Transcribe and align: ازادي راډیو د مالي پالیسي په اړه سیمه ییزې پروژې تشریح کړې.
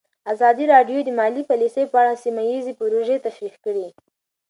ازادي 0.33 0.65
راډیو 0.73 0.99
د 1.03 1.09
مالي 1.19 1.43
پالیسي 1.49 1.83
په 1.91 1.97
اړه 2.01 2.13
سیمه 2.23 2.43
ییزې 2.49 2.73
پروژې 2.79 3.17
تشریح 3.27 3.55
کړې. 3.65 3.87